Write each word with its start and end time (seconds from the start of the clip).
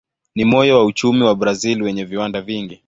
Ni 0.35 0.45
moyo 0.45 0.77
wa 0.77 0.85
uchumi 0.85 1.21
wa 1.23 1.35
Brazil 1.35 1.83
wenye 1.83 2.05
viwanda 2.05 2.41
vingi. 2.41 2.79